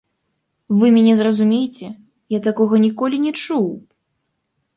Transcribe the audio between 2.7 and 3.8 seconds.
ніколі не чуў.